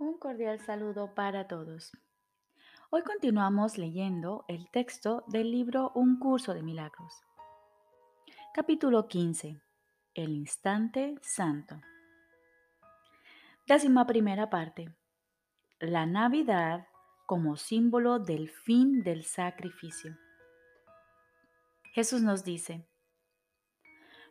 Un 0.00 0.16
cordial 0.16 0.58
saludo 0.60 1.14
para 1.14 1.46
todos. 1.46 1.92
Hoy 2.88 3.02
continuamos 3.02 3.76
leyendo 3.76 4.46
el 4.48 4.70
texto 4.70 5.24
del 5.26 5.50
libro 5.50 5.92
Un 5.94 6.18
curso 6.18 6.54
de 6.54 6.62
milagros. 6.62 7.22
Capítulo 8.54 9.08
15. 9.08 9.60
El 10.14 10.30
instante 10.30 11.16
santo. 11.20 11.82
Décima 13.66 14.06
primera 14.06 14.48
parte. 14.48 14.90
La 15.80 16.06
Navidad 16.06 16.86
como 17.26 17.56
símbolo 17.56 18.18
del 18.18 18.48
fin 18.48 19.02
del 19.02 19.22
sacrificio. 19.24 20.16
Jesús 21.92 22.22
nos 22.22 22.42
dice, 22.42 22.88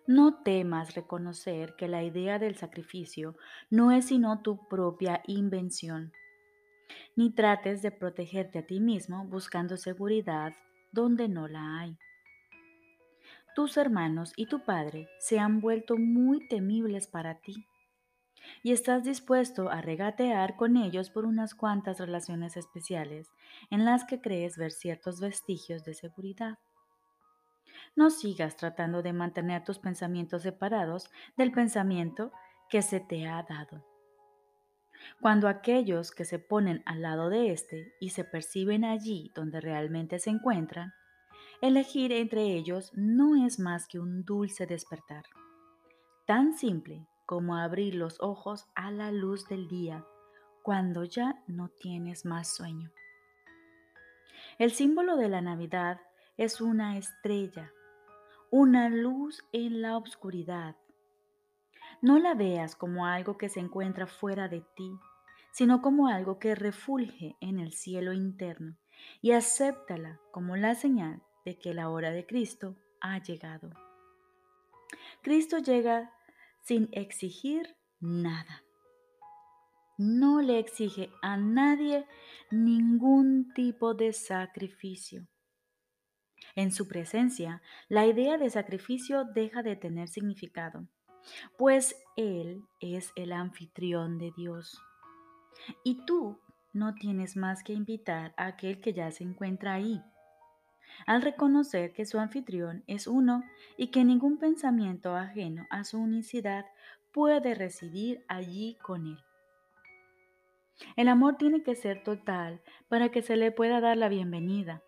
no 0.09 0.41
temas 0.41 0.95
reconocer 0.95 1.75
que 1.75 1.87
la 1.87 2.01
idea 2.01 2.39
del 2.39 2.55
sacrificio 2.55 3.37
no 3.69 3.91
es 3.91 4.05
sino 4.05 4.41
tu 4.41 4.67
propia 4.67 5.21
invención, 5.27 6.11
ni 7.15 7.29
trates 7.29 7.83
de 7.83 7.91
protegerte 7.91 8.57
a 8.57 8.65
ti 8.65 8.79
mismo 8.79 9.25
buscando 9.25 9.77
seguridad 9.77 10.53
donde 10.91 11.29
no 11.29 11.47
la 11.47 11.81
hay. 11.81 11.95
Tus 13.55 13.77
hermanos 13.77 14.33
y 14.35 14.47
tu 14.47 14.65
padre 14.65 15.07
se 15.19 15.37
han 15.37 15.61
vuelto 15.61 15.95
muy 15.95 16.47
temibles 16.47 17.05
para 17.05 17.39
ti 17.41 17.67
y 18.63 18.71
estás 18.71 19.03
dispuesto 19.03 19.69
a 19.69 19.79
regatear 19.79 20.55
con 20.55 20.75
ellos 20.75 21.11
por 21.11 21.25
unas 21.25 21.53
cuantas 21.53 21.99
relaciones 21.99 22.57
especiales 22.57 23.29
en 23.69 23.85
las 23.85 24.05
que 24.05 24.19
crees 24.21 24.57
ver 24.57 24.71
ciertos 24.71 25.19
vestigios 25.19 25.83
de 25.83 25.93
seguridad. 25.93 26.57
No 27.95 28.09
sigas 28.09 28.55
tratando 28.55 29.01
de 29.01 29.13
mantener 29.13 29.63
tus 29.63 29.79
pensamientos 29.79 30.43
separados 30.43 31.09
del 31.37 31.51
pensamiento 31.51 32.31
que 32.69 32.81
se 32.81 32.99
te 32.99 33.27
ha 33.27 33.43
dado. 33.43 33.83
Cuando 35.21 35.47
aquellos 35.47 36.11
que 36.11 36.25
se 36.25 36.39
ponen 36.39 36.83
al 36.85 37.01
lado 37.01 37.29
de 37.29 37.51
éste 37.51 37.93
y 37.99 38.09
se 38.09 38.23
perciben 38.23 38.85
allí 38.85 39.31
donde 39.35 39.59
realmente 39.61 40.19
se 40.19 40.29
encuentran, 40.29 40.93
elegir 41.61 42.11
entre 42.11 42.43
ellos 42.53 42.91
no 42.95 43.45
es 43.45 43.59
más 43.59 43.87
que 43.87 43.99
un 43.99 44.23
dulce 44.23 44.65
despertar, 44.65 45.23
tan 46.25 46.53
simple 46.57 47.07
como 47.25 47.57
abrir 47.57 47.95
los 47.95 48.19
ojos 48.21 48.67
a 48.75 48.91
la 48.91 49.11
luz 49.11 49.47
del 49.47 49.67
día 49.67 50.05
cuando 50.63 51.03
ya 51.03 51.43
no 51.47 51.69
tienes 51.69 52.25
más 52.25 52.55
sueño. 52.55 52.91
El 54.57 54.71
símbolo 54.71 55.15
de 55.15 55.29
la 55.29 55.41
Navidad 55.41 55.99
es 56.37 56.61
una 56.61 56.97
estrella 56.97 57.71
una 58.51 58.89
luz 58.89 59.45
en 59.51 59.81
la 59.81 59.97
oscuridad. 59.97 60.75
No 62.01 62.17
la 62.17 62.33
veas 62.33 62.75
como 62.75 63.05
algo 63.05 63.37
que 63.37 63.49
se 63.49 63.59
encuentra 63.59 64.07
fuera 64.07 64.47
de 64.47 64.61
ti, 64.75 64.91
sino 65.51 65.81
como 65.81 66.07
algo 66.07 66.39
que 66.39 66.55
refulge 66.55 67.35
en 67.41 67.59
el 67.59 67.73
cielo 67.73 68.13
interno 68.13 68.77
y 69.21 69.31
acéptala 69.31 70.19
como 70.31 70.55
la 70.55 70.75
señal 70.75 71.21
de 71.45 71.57
que 71.57 71.73
la 71.73 71.89
hora 71.89 72.11
de 72.11 72.25
Cristo 72.25 72.75
ha 73.01 73.21
llegado. 73.21 73.69
Cristo 75.21 75.57
llega 75.59 76.11
sin 76.61 76.89
exigir 76.91 77.75
nada. 77.99 78.63
No 79.97 80.41
le 80.41 80.59
exige 80.59 81.11
a 81.21 81.37
nadie 81.37 82.07
ningún 82.51 83.53
tipo 83.53 83.93
de 83.93 84.13
sacrificio. 84.13 85.27
En 86.59 86.73
su 86.73 86.89
presencia, 86.89 87.61
la 87.87 88.05
idea 88.05 88.37
de 88.37 88.49
sacrificio 88.49 89.23
deja 89.23 89.63
de 89.63 89.77
tener 89.77 90.09
significado, 90.09 90.85
pues 91.57 91.95
Él 92.17 92.65
es 92.81 93.13
el 93.15 93.31
anfitrión 93.31 94.17
de 94.17 94.33
Dios. 94.35 94.77
Y 95.85 96.03
tú 96.05 96.37
no 96.73 96.95
tienes 96.95 97.37
más 97.37 97.63
que 97.63 97.71
invitar 97.71 98.33
a 98.35 98.47
aquel 98.47 98.81
que 98.81 98.91
ya 98.91 99.09
se 99.09 99.23
encuentra 99.23 99.75
ahí. 99.75 100.01
Al 101.05 101.21
reconocer 101.21 101.93
que 101.93 102.05
su 102.05 102.19
anfitrión 102.19 102.83
es 102.87 103.07
uno 103.07 103.41
y 103.77 103.87
que 103.87 104.03
ningún 104.03 104.37
pensamiento 104.37 105.15
ajeno 105.15 105.65
a 105.69 105.85
su 105.85 105.97
unicidad 105.97 106.65
puede 107.13 107.55
residir 107.55 108.25
allí 108.27 108.77
con 108.81 109.07
él. 109.07 109.19
El 110.97 111.07
amor 111.07 111.37
tiene 111.37 111.63
que 111.63 111.75
ser 111.75 112.03
total 112.03 112.61
para 112.89 113.11
que 113.11 113.21
se 113.21 113.37
le 113.37 113.53
pueda 113.53 113.79
dar 113.79 113.95
la 113.95 114.09
bienvenida 114.09 114.83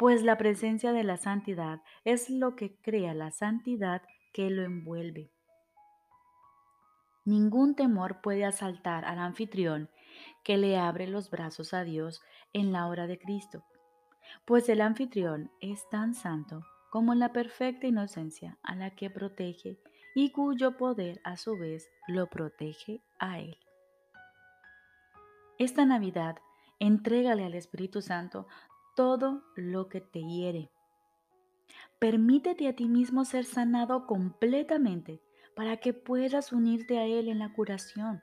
pues 0.00 0.22
la 0.22 0.38
presencia 0.38 0.94
de 0.94 1.04
la 1.04 1.18
santidad 1.18 1.82
es 2.06 2.30
lo 2.30 2.56
que 2.56 2.74
crea 2.80 3.12
la 3.12 3.30
santidad 3.30 4.00
que 4.32 4.48
lo 4.48 4.62
envuelve. 4.62 5.30
Ningún 7.26 7.74
temor 7.74 8.22
puede 8.22 8.46
asaltar 8.46 9.04
al 9.04 9.18
anfitrión 9.18 9.90
que 10.42 10.56
le 10.56 10.78
abre 10.78 11.06
los 11.06 11.28
brazos 11.28 11.74
a 11.74 11.84
Dios 11.84 12.22
en 12.54 12.72
la 12.72 12.86
hora 12.86 13.06
de 13.06 13.18
Cristo, 13.18 13.62
pues 14.46 14.70
el 14.70 14.80
anfitrión 14.80 15.50
es 15.60 15.86
tan 15.90 16.14
santo 16.14 16.64
como 16.88 17.14
la 17.14 17.34
perfecta 17.34 17.86
inocencia 17.86 18.56
a 18.62 18.74
la 18.76 18.94
que 18.94 19.10
protege 19.10 19.76
y 20.14 20.32
cuyo 20.32 20.78
poder 20.78 21.20
a 21.24 21.36
su 21.36 21.58
vez 21.58 21.90
lo 22.08 22.26
protege 22.30 23.02
a 23.18 23.38
él. 23.38 23.58
Esta 25.58 25.84
Navidad, 25.84 26.36
entrégale 26.78 27.44
al 27.44 27.52
Espíritu 27.52 28.00
Santo 28.00 28.46
todo 28.94 29.42
lo 29.56 29.88
que 29.88 30.00
te 30.00 30.20
hiere. 30.22 30.70
Permítete 31.98 32.68
a 32.68 32.74
ti 32.74 32.86
mismo 32.86 33.24
ser 33.24 33.44
sanado 33.44 34.06
completamente 34.06 35.20
para 35.54 35.76
que 35.76 35.92
puedas 35.92 36.52
unirte 36.52 36.98
a 36.98 37.04
Él 37.04 37.28
en 37.28 37.38
la 37.38 37.52
curación 37.52 38.22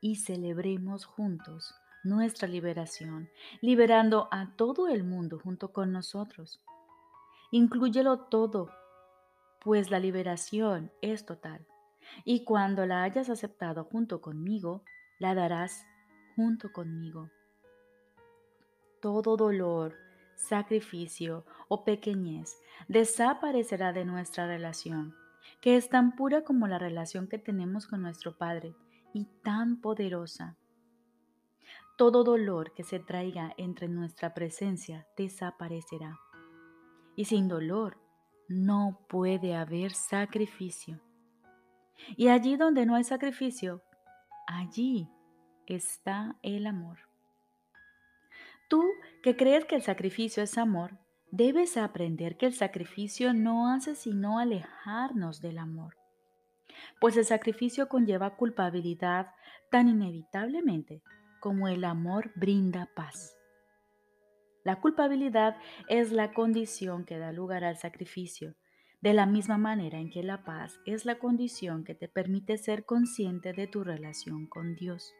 y 0.00 0.16
celebremos 0.16 1.04
juntos 1.04 1.74
nuestra 2.04 2.48
liberación, 2.48 3.28
liberando 3.60 4.28
a 4.30 4.54
todo 4.56 4.88
el 4.88 5.04
mundo 5.04 5.38
junto 5.38 5.72
con 5.72 5.92
nosotros. 5.92 6.60
Inclúyelo 7.50 8.20
todo, 8.20 8.70
pues 9.60 9.90
la 9.90 10.00
liberación 10.00 10.92
es 11.00 11.26
total. 11.26 11.66
Y 12.24 12.44
cuando 12.44 12.86
la 12.86 13.02
hayas 13.04 13.30
aceptado 13.30 13.84
junto 13.84 14.20
conmigo, 14.20 14.82
la 15.18 15.34
darás 15.34 15.86
junto 16.34 16.72
conmigo 16.72 17.30
todo 19.02 19.36
dolor, 19.36 19.96
sacrificio 20.36 21.44
o 21.68 21.84
pequeñez 21.84 22.56
desaparecerá 22.88 23.92
de 23.92 24.04
nuestra 24.04 24.46
relación, 24.46 25.14
que 25.60 25.76
es 25.76 25.88
tan 25.88 26.14
pura 26.14 26.44
como 26.44 26.68
la 26.68 26.78
relación 26.78 27.26
que 27.26 27.38
tenemos 27.38 27.86
con 27.86 28.00
nuestro 28.00 28.38
Padre 28.38 28.76
y 29.12 29.24
tan 29.42 29.80
poderosa. 29.80 30.56
Todo 31.98 32.22
dolor 32.22 32.72
que 32.74 32.84
se 32.84 33.00
traiga 33.00 33.52
entre 33.56 33.88
nuestra 33.88 34.34
presencia 34.34 35.06
desaparecerá. 35.16 36.18
Y 37.16 37.24
sin 37.26 37.48
dolor 37.48 37.98
no 38.48 39.00
puede 39.08 39.54
haber 39.56 39.92
sacrificio. 39.92 41.00
Y 42.16 42.28
allí 42.28 42.56
donde 42.56 42.86
no 42.86 42.94
hay 42.94 43.04
sacrificio, 43.04 43.82
allí 44.46 45.08
está 45.66 46.36
el 46.42 46.66
amor. 46.66 47.11
Tú 48.72 48.94
que 49.22 49.36
crees 49.36 49.66
que 49.66 49.74
el 49.74 49.82
sacrificio 49.82 50.42
es 50.42 50.56
amor, 50.56 50.98
debes 51.30 51.76
aprender 51.76 52.38
que 52.38 52.46
el 52.46 52.54
sacrificio 52.54 53.34
no 53.34 53.70
hace 53.70 53.94
sino 53.94 54.38
alejarnos 54.38 55.42
del 55.42 55.58
amor, 55.58 55.98
pues 56.98 57.18
el 57.18 57.26
sacrificio 57.26 57.90
conlleva 57.90 58.34
culpabilidad 58.34 59.26
tan 59.70 59.88
inevitablemente 59.88 61.02
como 61.38 61.68
el 61.68 61.84
amor 61.84 62.32
brinda 62.34 62.88
paz. 62.96 63.36
La 64.64 64.80
culpabilidad 64.80 65.58
es 65.90 66.10
la 66.10 66.32
condición 66.32 67.04
que 67.04 67.18
da 67.18 67.30
lugar 67.30 67.64
al 67.64 67.76
sacrificio, 67.76 68.54
de 69.02 69.12
la 69.12 69.26
misma 69.26 69.58
manera 69.58 69.98
en 69.98 70.08
que 70.08 70.22
la 70.22 70.44
paz 70.44 70.80
es 70.86 71.04
la 71.04 71.18
condición 71.18 71.84
que 71.84 71.94
te 71.94 72.08
permite 72.08 72.56
ser 72.56 72.86
consciente 72.86 73.52
de 73.52 73.66
tu 73.66 73.84
relación 73.84 74.46
con 74.46 74.76
Dios. 74.76 75.12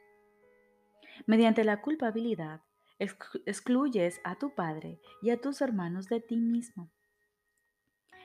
Mediante 1.26 1.64
la 1.64 1.82
culpabilidad, 1.82 2.62
excluyes 3.46 4.20
a 4.24 4.38
tu 4.38 4.54
padre 4.54 5.00
y 5.22 5.30
a 5.30 5.40
tus 5.40 5.60
hermanos 5.60 6.06
de 6.08 6.20
ti 6.20 6.36
mismo. 6.36 6.90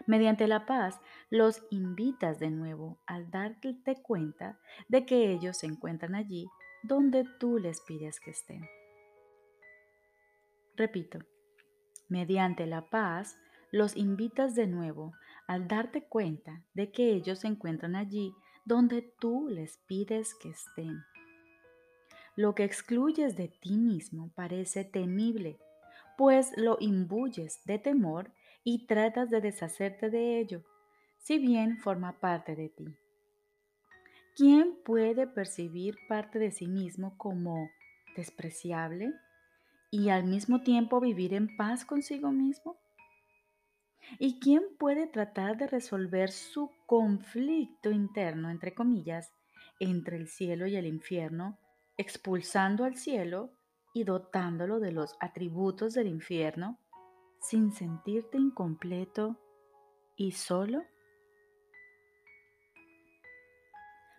Mediante 0.05 0.47
la 0.47 0.65
paz 0.65 0.99
los 1.29 1.63
invitas 1.69 2.39
de 2.39 2.49
nuevo 2.49 2.99
al 3.05 3.29
darte 3.31 4.01
cuenta 4.01 4.59
de 4.87 5.05
que 5.05 5.31
ellos 5.31 5.57
se 5.57 5.67
encuentran 5.67 6.15
allí 6.15 6.47
donde 6.83 7.25
tú 7.39 7.57
les 7.57 7.81
pides 7.81 8.19
que 8.19 8.31
estén. 8.31 8.67
Repito, 10.75 11.19
mediante 12.07 12.67
la 12.67 12.89
paz 12.89 13.37
los 13.71 13.97
invitas 13.97 14.55
de 14.55 14.67
nuevo 14.67 15.11
al 15.47 15.67
darte 15.67 16.03
cuenta 16.03 16.63
de 16.73 16.91
que 16.91 17.11
ellos 17.11 17.39
se 17.39 17.47
encuentran 17.47 17.95
allí 17.95 18.33
donde 18.65 19.01
tú 19.19 19.47
les 19.49 19.77
pides 19.87 20.35
que 20.35 20.49
estén. 20.49 21.01
Lo 22.37 22.53
que 22.53 22.63
excluyes 22.63 23.35
de 23.35 23.47
ti 23.47 23.77
mismo 23.77 24.31
parece 24.35 24.85
temible, 24.85 25.57
pues 26.19 26.51
lo 26.55 26.77
imbuyes 26.79 27.65
de 27.65 27.79
temor 27.79 28.31
y 28.63 28.85
tratas 28.85 29.31
de 29.31 29.41
deshacerte 29.41 30.11
de 30.11 30.39
ello, 30.39 30.63
si 31.17 31.39
bien 31.39 31.79
forma 31.79 32.19
parte 32.19 32.55
de 32.55 32.69
ti. 32.69 32.95
¿Quién 34.35 34.77
puede 34.85 35.25
percibir 35.25 35.97
parte 36.07 36.37
de 36.37 36.51
sí 36.51 36.67
mismo 36.67 37.17
como 37.17 37.71
despreciable 38.15 39.11
y 39.89 40.09
al 40.09 40.25
mismo 40.25 40.61
tiempo 40.61 40.99
vivir 40.99 41.33
en 41.33 41.57
paz 41.57 41.85
consigo 41.85 42.31
mismo? 42.31 42.77
¿Y 44.19 44.39
quién 44.39 44.61
puede 44.77 45.07
tratar 45.07 45.57
de 45.57 45.65
resolver 45.65 46.29
su 46.29 46.69
conflicto 46.85 47.89
interno, 47.89 48.51
entre 48.51 48.75
comillas, 48.75 49.33
entre 49.79 50.17
el 50.17 50.27
cielo 50.27 50.67
y 50.67 50.75
el 50.75 50.85
infierno, 50.85 51.57
expulsando 51.97 52.83
al 52.83 52.95
cielo 52.95 53.51
y 53.93 54.03
dotándolo 54.03 54.79
de 54.79 54.91
los 54.91 55.15
atributos 55.19 55.93
del 55.93 56.07
infierno, 56.07 56.79
sin 57.41 57.71
sentirte 57.71 58.37
incompleto 58.37 59.39
y 60.15 60.31
solo? 60.31 60.83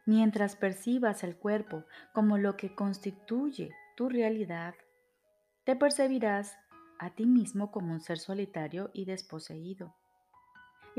Mientras 0.06 0.56
percibas 0.56 1.22
el 1.22 1.36
cuerpo 1.36 1.84
como 2.14 2.38
lo 2.38 2.56
que 2.56 2.74
constituye 2.74 3.70
tu 3.96 4.08
realidad, 4.08 4.74
te 5.64 5.76
percibirás 5.76 6.56
a 6.98 7.14
ti 7.14 7.26
mismo 7.26 7.70
como 7.70 7.92
un 7.92 8.00
ser 8.00 8.18
solitario 8.18 8.90
y 8.94 9.04
desposeído. 9.04 9.94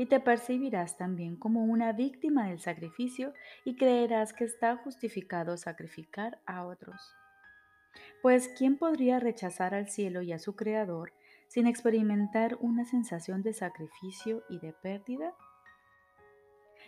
Y 0.00 0.06
te 0.06 0.18
percibirás 0.18 0.96
también 0.96 1.36
como 1.36 1.62
una 1.62 1.92
víctima 1.92 2.48
del 2.48 2.58
sacrificio 2.58 3.34
y 3.66 3.76
creerás 3.76 4.32
que 4.32 4.44
está 4.44 4.78
justificado 4.78 5.58
sacrificar 5.58 6.40
a 6.46 6.64
otros. 6.64 7.14
Pues 8.22 8.48
¿quién 8.56 8.78
podría 8.78 9.20
rechazar 9.20 9.74
al 9.74 9.90
cielo 9.90 10.22
y 10.22 10.32
a 10.32 10.38
su 10.38 10.56
Creador 10.56 11.12
sin 11.48 11.66
experimentar 11.66 12.56
una 12.62 12.86
sensación 12.86 13.42
de 13.42 13.52
sacrificio 13.52 14.42
y 14.48 14.58
de 14.58 14.72
pérdida? 14.72 15.34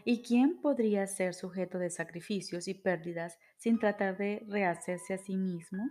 ¿Y 0.07 0.23
quién 0.23 0.63
podría 0.63 1.07
ser 1.07 1.35
sujeto 1.35 1.79
de 1.79 1.91
sacrificios 1.91 2.67
y 2.67 2.73
pérdidas 2.73 3.39
sin 3.59 3.79
tratar 3.79 4.17
de 4.17 4.43
rehacerse 4.49 5.13
a 5.13 5.19
sí 5.19 5.37
mismo? 5.37 5.87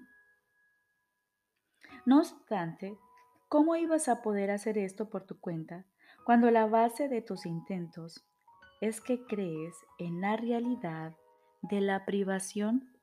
No 2.04 2.22
obstante, 2.22 2.98
¿cómo 3.48 3.76
ibas 3.76 4.08
a 4.08 4.24
poder 4.24 4.50
hacer 4.50 4.80
esto 4.80 5.08
por 5.08 5.28
tu 5.28 5.40
cuenta 5.40 5.86
cuando 6.26 6.52
la 6.52 6.66
base 6.68 7.08
de 7.08 7.22
tus 7.22 7.46
intentos 7.46 8.24
es 8.80 9.02
que 9.02 9.26
crees 9.26 9.76
en 10.00 10.22
la 10.22 10.38
realidad 10.38 11.16
de 11.62 11.82
la 11.82 12.06
privación? 12.06 12.98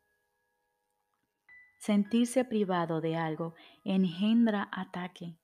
Sentirse 1.79 2.44
privado 2.44 3.00
de 3.00 3.17
algo 3.17 3.55
engendra 3.85 4.69
ataque, 4.73 5.37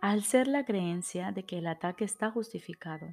al 0.00 0.22
ser 0.22 0.48
la 0.48 0.64
creencia 0.64 1.32
de 1.32 1.44
que 1.44 1.58
el 1.58 1.66
ataque 1.66 2.04
está 2.04 2.30
justificado. 2.30 3.06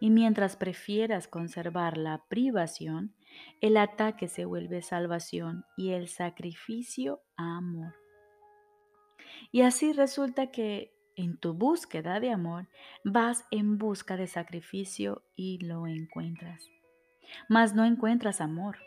Y 0.00 0.10
mientras 0.10 0.56
prefieras 0.56 1.26
conservar 1.26 1.96
la 1.96 2.24
privación, 2.28 3.16
el 3.60 3.76
ataque 3.76 4.28
se 4.28 4.44
vuelve 4.44 4.82
salvación 4.82 5.64
y 5.76 5.90
el 5.90 6.08
sacrificio 6.08 7.22
amor. 7.36 7.94
Y 9.50 9.62
así 9.62 9.92
resulta 9.92 10.50
que 10.50 10.97
en 11.18 11.36
tu 11.36 11.52
búsqueda 11.52 12.20
de 12.20 12.30
amor 12.30 12.68
vas 13.02 13.44
en 13.50 13.76
busca 13.76 14.16
de 14.16 14.28
sacrificio 14.28 15.24
y 15.34 15.58
lo 15.58 15.88
encuentras. 15.88 16.70
Mas 17.48 17.74
no 17.74 17.84
encuentras 17.84 18.40
amor. 18.40 18.78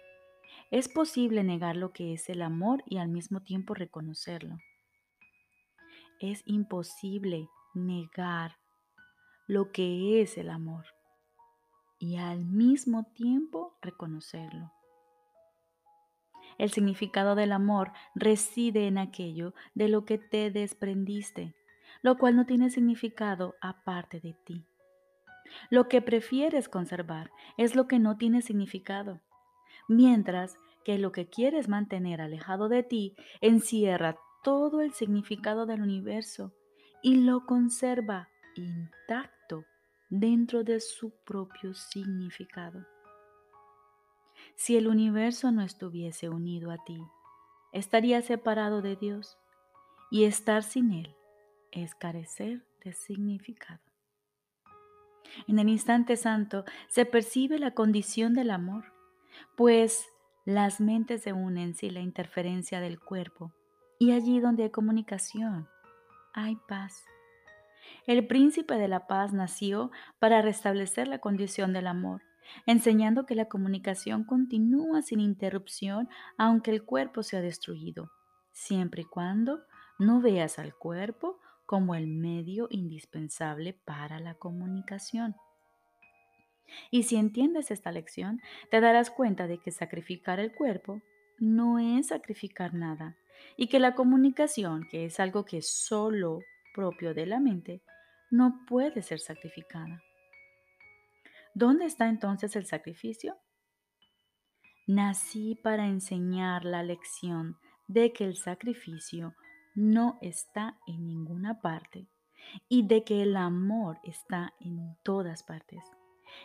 Es 0.72 0.88
posible 0.88 1.44
negar 1.44 1.76
lo 1.76 1.92
que 1.92 2.14
es 2.14 2.30
el 2.30 2.42
amor 2.42 2.84
y 2.88 2.98
al 3.00 3.10
mismo 3.10 3.42
tiempo 3.42 3.74
reconocerlo. 3.74 4.58
Es 6.22 6.42
imposible 6.46 7.50
negar 7.74 8.56
lo 9.46 9.74
que 9.74 10.22
es 10.22 10.38
el 10.38 10.50
amor 10.50 10.86
y 12.00 12.16
al 12.16 12.46
mismo 12.46 13.12
tiempo 13.14 13.78
reconocerlo. 13.82 14.72
El 16.58 16.72
significado 16.72 17.36
del 17.36 17.52
amor 17.52 17.92
reside 18.16 18.88
en 18.88 18.98
aquello 18.98 19.54
de 19.74 19.90
lo 19.90 20.06
que 20.06 20.18
te 20.18 20.50
desprendiste, 20.52 21.56
lo 22.02 22.18
cual 22.18 22.36
no 22.36 22.46
tiene 22.46 22.70
significado 22.70 23.56
aparte 23.62 24.20
de 24.20 24.34
ti. 24.46 24.66
Lo 25.70 25.88
que 25.88 26.02
prefieres 26.02 26.70
conservar 26.70 27.32
es 27.58 27.76
lo 27.76 27.88
que 27.88 28.00
no 28.00 28.18
tiene 28.18 28.42
significado, 28.42 29.22
mientras 29.88 30.58
que 30.84 30.98
lo 30.98 31.12
que 31.12 31.30
quieres 31.30 31.68
mantener 31.68 32.22
alejado 32.22 32.70
de 32.70 32.84
ti 32.84 33.16
encierra 33.42 34.18
todo 34.44 34.82
el 34.82 34.94
significado 34.94 35.66
del 35.66 35.82
universo 35.82 36.54
y 37.04 37.16
lo 37.16 37.46
conserva 37.46 38.30
intacto 38.56 39.66
dentro 40.10 40.64
de 40.64 40.80
su 40.80 41.12
propio 41.24 41.74
significado. 41.74 42.86
Si 44.56 44.76
el 44.78 44.88
universo 44.88 45.52
no 45.52 45.62
estuviese 45.62 46.30
unido 46.30 46.72
a 46.72 46.84
ti, 46.84 47.00
estaría 47.72 48.22
separado 48.22 48.82
de 48.82 48.96
Dios 48.96 49.38
y 50.10 50.24
estar 50.26 50.64
sin 50.64 50.92
Él 50.94 51.16
es 51.72 51.96
carecer 51.96 52.66
de 52.84 52.94
significado. 52.94 53.82
En 55.48 55.60
el 55.60 55.70
instante 55.70 56.18
santo 56.18 56.66
se 56.88 57.06
percibe 57.06 57.60
la 57.60 57.72
condición 57.72 58.34
del 58.34 58.52
amor, 58.52 58.92
pues 59.56 60.06
las 60.46 60.82
mentes 60.82 61.22
se 61.24 61.34
unen 61.34 61.76
sin 61.76 61.94
la 61.94 62.02
interferencia 62.02 62.80
del 62.80 63.00
cuerpo 63.00 63.54
y 64.00 64.12
allí 64.12 64.40
donde 64.40 64.64
hay 64.64 64.72
comunicación 64.72 65.68
hay 66.34 66.56
paz. 66.68 67.06
El 68.08 68.26
príncipe 68.26 68.76
de 68.76 68.88
la 68.88 69.08
paz 69.08 69.34
nació 69.34 69.92
para 70.20 70.42
restablecer 70.42 71.08
la 71.08 71.20
condición 71.20 71.74
del 71.74 71.88
amor, 71.88 72.22
enseñando 72.66 73.26
que 73.26 73.36
la 73.36 73.46
comunicación 73.46 74.24
continúa 74.24 75.02
sin 75.02 75.20
interrupción 75.20 76.10
aunque 76.38 76.72
el 76.72 76.84
cuerpo 76.84 77.24
sea 77.24 77.42
destruido, 77.42 78.12
siempre 78.52 79.04
y 79.04 79.06
cuando 79.06 79.62
no 80.00 80.22
veas 80.22 80.58
al 80.58 80.74
cuerpo 80.74 81.40
como 81.72 81.96
el 81.96 82.06
medio 82.06 82.68
indispensable 82.70 83.72
para 83.72 84.20
la 84.20 84.34
comunicación. 84.34 85.38
Y 86.90 87.04
si 87.04 87.16
entiendes 87.16 87.72
esta 87.72 87.94
lección, 87.94 88.42
te 88.70 88.82
darás 88.82 89.10
cuenta 89.10 89.48
de 89.48 89.58
que 89.58 89.72
sacrificar 89.72 90.42
el 90.42 90.54
cuerpo 90.54 91.02
no 91.40 91.80
es 91.80 92.08
sacrificar 92.08 92.74
nada 92.74 93.16
y 93.56 93.68
que 93.68 93.80
la 93.80 93.96
comunicación, 93.96 94.86
que 94.92 95.06
es 95.06 95.22
algo 95.22 95.46
que 95.46 95.60
es 95.60 95.70
solo 95.70 96.42
propio 96.76 97.14
de 97.14 97.26
la 97.26 97.40
mente, 97.40 97.82
no 98.32 98.66
puede 98.68 99.02
ser 99.02 99.22
sacrificada. 99.22 100.04
¿Dónde 101.54 101.86
está 101.86 102.10
entonces 102.10 102.58
el 102.58 102.66
sacrificio? 102.66 103.38
Nací 104.88 105.56
para 105.64 105.88
enseñar 105.88 106.66
la 106.66 106.84
lección 106.84 107.56
de 107.88 108.12
que 108.12 108.26
el 108.26 108.36
sacrificio 108.36 109.36
no 109.76 110.18
está 110.22 110.78
en 110.88 111.08
ninguna 111.08 111.62
parte 111.62 112.08
y 112.68 112.88
de 112.88 113.04
que 113.04 113.22
el 113.22 113.38
amor 113.38 114.00
está 114.04 114.54
en 114.60 114.98
todas 115.04 115.44
partes. 115.44 115.84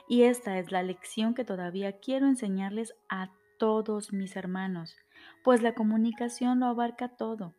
Y 0.08 0.22
esta 0.22 0.58
es 0.58 0.72
la 0.72 0.82
lección 0.82 1.34
que 1.34 1.44
todavía 1.44 1.98
quiero 2.00 2.26
enseñarles 2.26 2.94
a 3.08 3.30
todos 3.58 4.12
mis 4.12 4.36
hermanos, 4.36 4.96
pues 5.42 5.62
la 5.62 5.74
comunicación 5.74 6.60
lo 6.60 6.66
abarca 6.66 7.08
todo. 7.08 7.54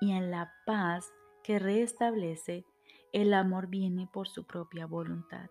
Y 0.00 0.12
en 0.12 0.30
la 0.30 0.52
paz 0.66 1.12
que 1.42 1.58
restablece 1.58 2.64
el 3.12 3.32
amor 3.32 3.68
viene 3.68 4.08
por 4.12 4.28
su 4.28 4.44
propia 4.44 4.86
voluntad. 4.86 5.48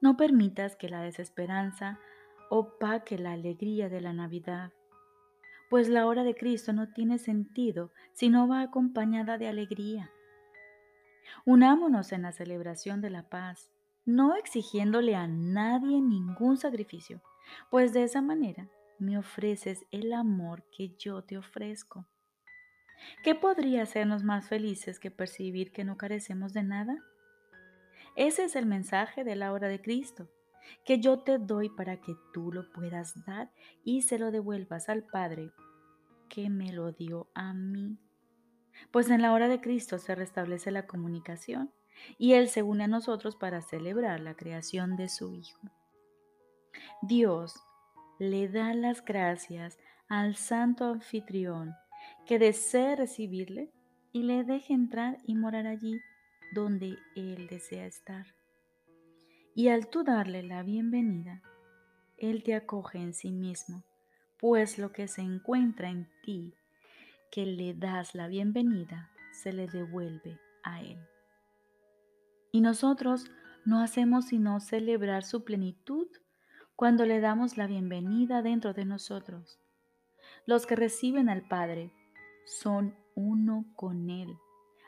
No 0.00 0.16
permitas 0.16 0.76
que 0.76 0.88
la 0.88 1.02
desesperanza 1.02 1.98
opaque 2.50 3.18
la 3.18 3.32
alegría 3.32 3.88
de 3.88 4.00
la 4.00 4.12
Navidad, 4.12 4.72
pues 5.68 5.88
la 5.88 6.06
hora 6.06 6.24
de 6.24 6.34
Cristo 6.34 6.72
no 6.72 6.88
tiene 6.88 7.18
sentido 7.18 7.92
si 8.12 8.28
no 8.28 8.48
va 8.48 8.62
acompañada 8.62 9.38
de 9.38 9.48
alegría. 9.48 10.10
Unámonos 11.44 12.12
en 12.12 12.22
la 12.22 12.32
celebración 12.32 13.00
de 13.00 13.10
la 13.10 13.28
paz, 13.28 13.70
no 14.04 14.34
exigiéndole 14.34 15.14
a 15.14 15.26
nadie 15.26 16.00
ningún 16.00 16.56
sacrificio, 16.56 17.20
pues 17.70 17.92
de 17.92 18.04
esa 18.04 18.22
manera 18.22 18.68
me 18.98 19.18
ofreces 19.18 19.84
el 19.90 20.12
amor 20.12 20.64
que 20.70 20.96
yo 20.96 21.22
te 21.22 21.36
ofrezco. 21.38 22.06
¿Qué 23.22 23.34
podría 23.34 23.82
hacernos 23.82 24.24
más 24.24 24.48
felices 24.48 24.98
que 24.98 25.10
percibir 25.10 25.72
que 25.72 25.84
no 25.84 25.96
carecemos 25.96 26.52
de 26.52 26.62
nada? 26.62 26.98
Ese 28.16 28.44
es 28.44 28.56
el 28.56 28.66
mensaje 28.66 29.22
de 29.22 29.36
la 29.36 29.52
hora 29.52 29.68
de 29.68 29.80
Cristo, 29.80 30.28
que 30.84 31.00
yo 31.00 31.20
te 31.20 31.38
doy 31.38 31.68
para 31.68 32.00
que 32.00 32.14
tú 32.32 32.52
lo 32.52 32.70
puedas 32.72 33.24
dar 33.24 33.50
y 33.84 34.02
se 34.02 34.18
lo 34.18 34.30
devuelvas 34.30 34.88
al 34.88 35.04
Padre 35.04 35.52
que 36.28 36.50
me 36.50 36.72
lo 36.72 36.92
dio 36.92 37.28
a 37.34 37.52
mí. 37.52 37.98
Pues 38.90 39.10
en 39.10 39.22
la 39.22 39.32
hora 39.32 39.48
de 39.48 39.60
Cristo 39.60 39.98
se 39.98 40.14
restablece 40.14 40.70
la 40.70 40.86
comunicación 40.86 41.72
y 42.16 42.34
Él 42.34 42.48
se 42.48 42.62
une 42.62 42.84
a 42.84 42.88
nosotros 42.88 43.36
para 43.36 43.60
celebrar 43.60 44.20
la 44.20 44.34
creación 44.34 44.96
de 44.96 45.08
su 45.08 45.34
Hijo. 45.34 45.70
Dios 47.02 47.54
le 48.18 48.48
da 48.48 48.74
las 48.74 49.04
gracias 49.04 49.78
al 50.08 50.36
santo 50.36 50.84
anfitrión 50.84 51.74
que 52.26 52.38
desee 52.38 52.96
recibirle 52.96 53.72
y 54.12 54.22
le 54.22 54.44
deje 54.44 54.72
entrar 54.72 55.18
y 55.24 55.34
morar 55.34 55.66
allí 55.66 56.00
donde 56.54 56.96
Él 57.14 57.46
desea 57.48 57.86
estar. 57.86 58.37
Y 59.58 59.70
al 59.70 59.88
tú 59.88 60.04
darle 60.04 60.44
la 60.44 60.62
bienvenida, 60.62 61.42
Él 62.16 62.44
te 62.44 62.54
acoge 62.54 62.98
en 62.98 63.12
sí 63.12 63.32
mismo, 63.32 63.82
pues 64.38 64.78
lo 64.78 64.92
que 64.92 65.08
se 65.08 65.20
encuentra 65.20 65.90
en 65.90 66.08
ti, 66.22 66.54
que 67.32 67.44
le 67.44 67.74
das 67.74 68.14
la 68.14 68.28
bienvenida, 68.28 69.10
se 69.32 69.52
le 69.52 69.66
devuelve 69.66 70.38
a 70.62 70.80
Él. 70.80 71.00
Y 72.52 72.60
nosotros 72.60 73.32
no 73.64 73.82
hacemos 73.82 74.26
sino 74.26 74.60
celebrar 74.60 75.24
su 75.24 75.42
plenitud 75.42 76.06
cuando 76.76 77.04
le 77.04 77.18
damos 77.18 77.56
la 77.56 77.66
bienvenida 77.66 78.42
dentro 78.42 78.74
de 78.74 78.84
nosotros. 78.84 79.58
Los 80.46 80.66
que 80.66 80.76
reciben 80.76 81.28
al 81.28 81.48
Padre 81.48 81.92
son 82.46 82.94
uno 83.16 83.64
con 83.74 84.08
Él, 84.08 84.36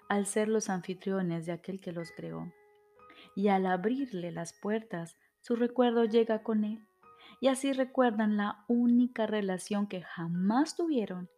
al 0.09 0.27
ser 0.27 0.47
los 0.47 0.71
anfitriones 0.71 1.45
de 1.45 1.51
aquel 1.51 1.81
que 1.81 1.91
los 1.91 2.13
creó. 2.13 2.53
Y 3.41 3.49
al 3.49 3.65
abrirle 3.65 4.33
las 4.33 4.53
puertas, 4.53 5.17
su 5.41 5.57
recuerdo 5.57 6.05
llega 6.05 6.43
con 6.43 6.63
Él. 6.63 6.87
Y 7.41 7.49
así 7.49 7.73
recuerdan 7.73 8.37
la 8.37 8.67
única 8.69 9.27
relación 9.27 9.87
que 9.87 10.03
jamás 10.03 10.77
tuvieron 10.77 11.31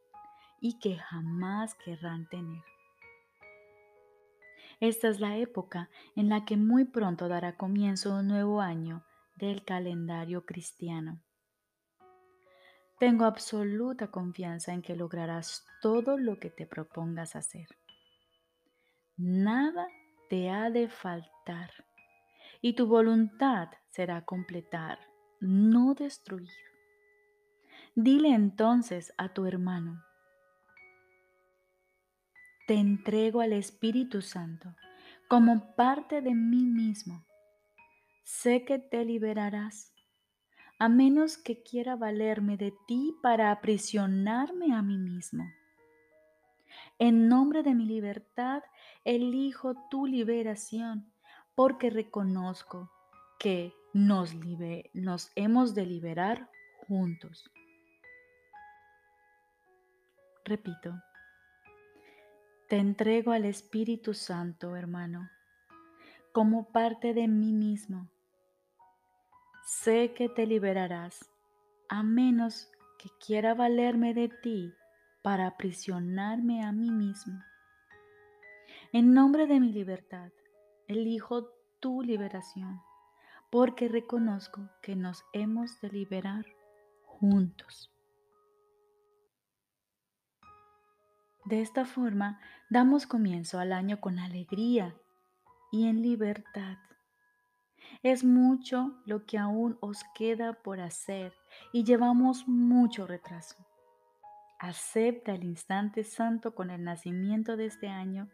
y 0.60 0.80
que 0.80 0.96
jamás 0.96 1.76
querrán 1.76 2.28
tener. 2.28 2.60
Esta 4.80 5.10
es 5.10 5.20
la 5.20 5.36
época 5.36 5.90
en 6.16 6.28
la 6.28 6.44
que 6.44 6.56
muy 6.56 6.86
pronto 6.86 7.28
dará 7.28 7.56
comienzo 7.56 8.16
un 8.16 8.26
nuevo 8.26 8.60
año 8.60 9.04
del 9.36 9.64
calendario 9.64 10.44
cristiano. 10.44 11.22
Tengo 12.98 13.26
absoluta 13.26 14.10
confianza 14.10 14.72
en 14.72 14.82
que 14.82 14.96
lograrás 14.96 15.64
todo 15.80 16.18
lo 16.18 16.40
que 16.40 16.50
te 16.50 16.66
propongas 16.66 17.36
hacer. 17.36 17.68
Nada 19.16 19.86
te 20.28 20.50
ha 20.50 20.68
de 20.68 20.88
faltar 20.88 21.70
y 22.62 22.74
tu 22.74 22.86
voluntad 22.86 23.68
será 23.90 24.24
completar, 24.24 24.98
no 25.40 25.94
destruir. 25.94 26.48
Dile 27.94 28.28
entonces 28.28 29.12
a 29.18 29.34
tu 29.34 29.44
hermano, 29.44 30.02
te 32.66 32.74
entrego 32.74 33.40
al 33.40 33.52
Espíritu 33.52 34.22
Santo 34.22 34.74
como 35.28 35.74
parte 35.74 36.22
de 36.22 36.34
mí 36.34 36.64
mismo. 36.64 37.26
Sé 38.22 38.64
que 38.64 38.78
te 38.78 39.04
liberarás, 39.04 39.92
a 40.78 40.88
menos 40.88 41.36
que 41.36 41.62
quiera 41.62 41.96
valerme 41.96 42.56
de 42.56 42.72
ti 42.86 43.14
para 43.22 43.50
aprisionarme 43.50 44.72
a 44.74 44.82
mí 44.82 44.98
mismo. 44.98 45.44
En 46.98 47.28
nombre 47.28 47.62
de 47.62 47.74
mi 47.74 47.86
libertad, 47.86 48.62
elijo 49.04 49.74
tu 49.90 50.06
liberación, 50.06 51.12
porque 51.54 51.90
reconozco 51.90 52.90
que 53.38 53.74
nos, 53.92 54.34
nos 54.94 55.30
hemos 55.34 55.74
de 55.74 55.86
liberar 55.86 56.50
juntos. 56.86 57.50
Repito, 60.44 60.94
te 62.68 62.78
entrego 62.78 63.32
al 63.32 63.44
Espíritu 63.44 64.14
Santo, 64.14 64.76
hermano, 64.76 65.30
como 66.32 66.72
parte 66.72 67.14
de 67.14 67.28
mí 67.28 67.52
mismo. 67.52 68.08
Sé 69.64 70.14
que 70.14 70.28
te 70.28 70.46
liberarás, 70.46 71.30
a 71.88 72.02
menos 72.02 72.70
que 72.98 73.10
quiera 73.24 73.54
valerme 73.54 74.14
de 74.14 74.28
ti 74.28 74.72
para 75.22 75.46
aprisionarme 75.46 76.64
a 76.64 76.72
mí 76.72 76.90
mismo. 76.90 77.40
En 78.92 79.14
nombre 79.14 79.46
de 79.46 79.60
mi 79.60 79.72
libertad, 79.72 80.32
elijo 80.92 81.48
tu 81.80 82.02
liberación, 82.02 82.80
porque 83.50 83.88
reconozco 83.88 84.70
que 84.82 84.96
nos 84.96 85.24
hemos 85.32 85.80
de 85.80 85.90
liberar 85.90 86.46
juntos. 87.04 87.92
De 91.44 91.60
esta 91.60 91.84
forma, 91.84 92.40
damos 92.70 93.06
comienzo 93.06 93.58
al 93.58 93.72
año 93.72 94.00
con 94.00 94.20
alegría 94.20 94.94
y 95.72 95.88
en 95.88 96.00
libertad. 96.00 96.78
Es 98.02 98.22
mucho 98.22 99.02
lo 99.06 99.26
que 99.26 99.38
aún 99.38 99.76
os 99.80 100.04
queda 100.14 100.52
por 100.62 100.80
hacer 100.80 101.34
y 101.72 101.82
llevamos 101.82 102.46
mucho 102.46 103.06
retraso. 103.06 103.56
Acepta 104.60 105.34
el 105.34 105.42
instante 105.42 106.04
santo 106.04 106.54
con 106.54 106.70
el 106.70 106.84
nacimiento 106.84 107.56
de 107.56 107.66
este 107.66 107.88
año 107.88 108.28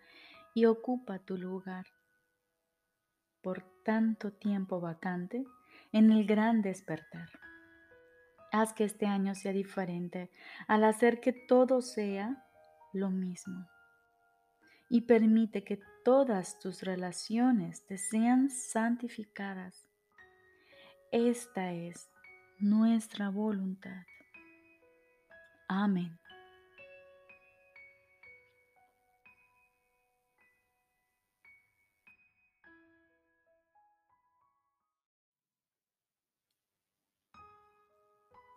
y 0.55 0.67
ocupa 0.67 1.19
tu 1.19 1.39
lugar. 1.39 1.87
Por 3.43 3.63
tanto 3.85 4.33
tiempo 4.33 4.81
vacante 4.81 5.47
en 5.93 6.11
el 6.13 6.27
gran 6.27 6.63
despertar. 6.63 7.29
Haz 8.53 8.73
que 8.73 8.85
este 8.85 9.07
año 9.07 9.35
sea 9.35 9.53
diferente 9.53 10.31
al 10.67 10.85
hacer 10.85 11.21
que 11.21 11.33
todo 11.33 11.83
sea 11.83 12.45
lo 12.93 13.11
mismo. 13.11 13.67
Y 14.91 15.03
permite 15.03 15.65
que 15.65 15.81
todas 16.05 16.59
tus 16.59 16.83
relaciones 16.83 17.85
te 17.87 17.99
sean 17.99 18.49
santificadas. 18.49 19.87
Esta 21.13 21.73
es 21.73 22.11
nuestra 22.59 23.29
voluntad. 23.29 24.05
Amén. 25.69 26.19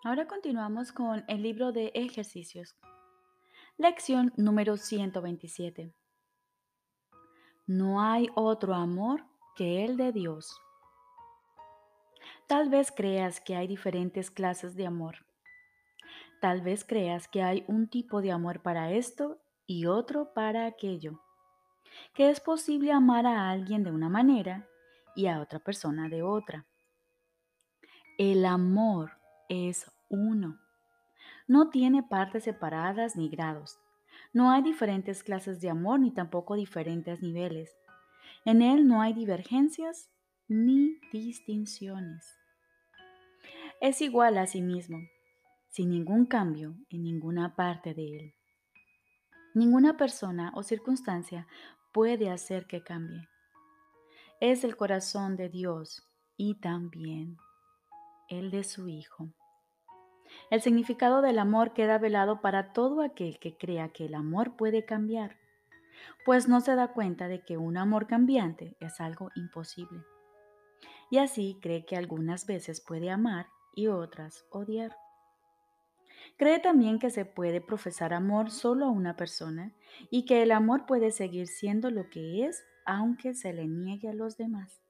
Ahora 0.04 0.26
continuamos 0.26 0.92
con 0.92 1.24
el 1.28 1.44
libro 1.44 1.72
de 1.72 1.92
ejercicios 1.94 2.76
Lección 3.78 4.34
número 4.36 4.76
127. 4.76 5.94
No 7.68 8.02
hay 8.02 8.28
otro 8.34 8.74
amor 8.74 9.24
que 9.56 9.86
el 9.86 9.98
de 9.98 10.12
Dios. 10.12 10.60
Tal 12.48 12.70
vez 12.70 12.92
creas 12.92 13.42
que 13.42 13.56
hay 13.56 13.68
diferentes 13.68 14.32
clases 14.32 14.76
de 14.76 14.88
amor. 14.88 15.18
Tal 16.42 16.62
vez 16.62 16.84
creas 16.84 17.28
que 17.28 17.44
hay 17.44 17.64
un 17.68 17.88
tipo 17.88 18.24
de 18.24 18.32
amor 18.32 18.64
para 18.64 18.92
esto 18.94 19.40
y 19.68 19.86
otro 19.86 20.34
para 20.34 20.66
aquello. 20.66 21.22
Que 22.16 22.32
es 22.32 22.40
posible 22.40 22.92
amar 22.92 23.28
a 23.28 23.52
alguien 23.52 23.84
de 23.84 23.92
una 23.92 24.10
manera 24.10 24.68
y 25.16 25.28
a 25.28 25.40
otra 25.40 25.60
persona 25.60 26.10
de 26.10 26.24
otra. 26.24 26.66
El 28.18 28.46
amor 28.46 29.21
es 29.52 29.92
uno. 30.08 30.62
No 31.46 31.70
tiene 31.70 32.04
partes 32.04 32.46
separadas 32.46 33.18
ni 33.18 33.28
grados. 33.28 33.78
No 34.32 34.50
hay 34.50 34.62
diferentes 34.62 35.24
clases 35.24 35.60
de 35.60 35.70
amor 35.70 36.00
ni 36.00 36.12
tampoco 36.12 36.56
diferentes 36.56 37.22
niveles. 37.22 37.76
En 38.46 38.62
él 38.62 38.88
no 38.88 39.02
hay 39.02 39.12
divergencias 39.12 40.10
ni 40.48 40.98
distinciones. 41.12 42.26
Es 43.82 44.02
igual 44.02 44.38
a 44.38 44.48
sí 44.48 44.62
mismo, 44.62 45.00
sin 45.68 45.90
ningún 45.90 46.26
cambio 46.28 46.78
en 46.90 47.04
ninguna 47.04 47.54
parte 47.54 47.94
de 47.94 48.18
él. 48.18 48.34
Ninguna 49.54 49.98
persona 49.98 50.54
o 50.56 50.64
circunstancia 50.64 51.46
puede 51.92 52.30
hacer 52.30 52.68
que 52.68 52.84
cambie. 52.84 53.28
Es 54.40 54.64
el 54.64 54.78
corazón 54.78 55.36
de 55.36 55.50
Dios 55.50 56.08
y 56.38 56.56
también 56.56 57.38
el 58.30 58.50
de 58.50 58.64
su 58.64 58.88
Hijo. 58.88 59.34
El 60.52 60.62
significado 60.62 61.22
del 61.22 61.40
amor 61.40 61.72
queda 61.72 61.98
velado 61.98 62.42
para 62.42 62.74
todo 62.74 63.02
aquel 63.02 63.40
que 63.40 63.58
crea 63.58 63.88
que 63.88 64.06
el 64.06 64.14
amor 64.14 64.58
puede 64.58 64.84
cambiar, 64.84 65.38
pues 66.26 66.50
no 66.50 66.60
se 66.60 66.76
da 66.76 66.90
cuenta 66.90 67.30
de 67.30 67.40
que 67.40 67.58
un 67.58 67.78
amor 67.78 68.06
cambiante 68.06 68.76
es 68.82 69.00
algo 69.00 69.30
imposible. 69.36 70.04
Y 71.10 71.20
así 71.20 71.58
cree 71.62 71.86
que 71.86 71.96
algunas 71.96 72.46
veces 72.46 72.82
puede 72.82 73.10
amar 73.10 73.48
y 73.76 73.88
otras 73.88 74.46
odiar. 74.50 74.94
Cree 76.38 76.60
también 76.60 77.00
que 77.00 77.12
se 77.12 77.24
puede 77.24 77.62
profesar 77.62 78.14
amor 78.14 78.52
solo 78.52 78.88
a 78.88 78.92
una 78.92 79.16
persona 79.16 79.74
y 80.10 80.26
que 80.26 80.44
el 80.44 80.52
amor 80.52 80.86
puede 80.86 81.12
seguir 81.12 81.48
siendo 81.48 81.92
lo 81.92 82.10
que 82.10 82.46
es 82.46 82.62
aunque 82.86 83.36
se 83.36 83.54
le 83.54 83.68
niegue 83.68 84.10
a 84.10 84.14
los 84.14 84.36
demás. 84.36 84.82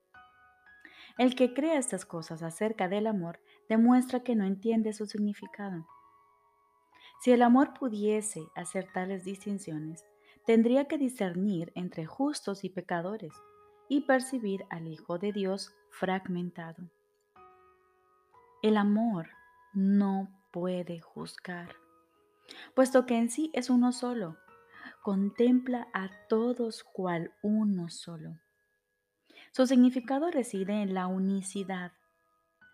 El 1.20 1.36
que 1.36 1.54
crea 1.54 1.78
estas 1.78 2.06
cosas 2.06 2.42
acerca 2.42 2.88
del 2.88 3.06
amor 3.06 3.40
demuestra 3.72 4.20
que 4.20 4.36
no 4.36 4.44
entiende 4.44 4.92
su 4.92 5.06
significado. 5.06 5.88
Si 7.22 7.32
el 7.32 7.42
amor 7.42 7.74
pudiese 7.74 8.42
hacer 8.54 8.92
tales 8.92 9.24
distinciones, 9.24 10.04
tendría 10.46 10.90
que 10.90 10.98
discernir 10.98 11.72
entre 11.74 12.06
justos 12.06 12.66
y 12.66 12.70
pecadores 12.70 13.32
y 13.88 14.02
percibir 14.02 14.66
al 14.70 14.90
Hijo 14.90 15.20
de 15.20 15.32
Dios 15.32 15.74
fragmentado. 15.90 16.92
El 18.62 18.76
amor 18.76 19.30
no 19.74 20.28
puede 20.52 21.00
juzgar, 21.00 21.74
puesto 22.76 23.06
que 23.06 23.18
en 23.18 23.30
sí 23.30 23.52
es 23.54 23.70
uno 23.70 23.94
solo, 23.94 24.36
contempla 25.02 25.88
a 25.94 26.10
todos 26.28 26.84
cual 26.84 27.34
uno 27.42 27.88
solo. 27.88 28.38
Su 29.54 29.66
significado 29.66 30.30
reside 30.30 30.82
en 30.82 30.94
la 30.94 31.08
unicidad 31.08 31.94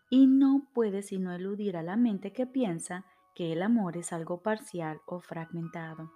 y 0.09 0.27
no 0.27 0.67
puede 0.73 1.01
sino 1.01 1.33
eludir 1.33 1.77
a 1.77 1.83
la 1.83 1.95
mente 1.95 2.31
que 2.33 2.47
piensa 2.47 3.05
que 3.35 3.53
el 3.53 3.61
amor 3.61 3.97
es 3.97 4.13
algo 4.13 4.41
parcial 4.41 5.01
o 5.05 5.19
fragmentado. 5.19 6.11